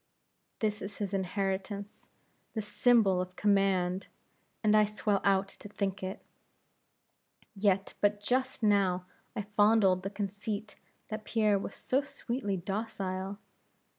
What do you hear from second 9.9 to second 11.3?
the conceit that